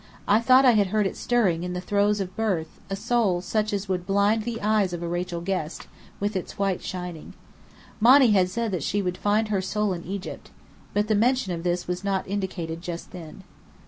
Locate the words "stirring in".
1.15-1.73